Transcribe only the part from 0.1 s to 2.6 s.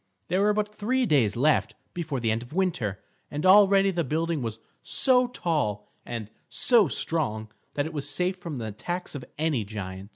There were but three days left before the end of